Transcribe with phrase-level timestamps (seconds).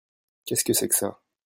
[0.45, 1.19] Qu'est-ce que c'est que ça?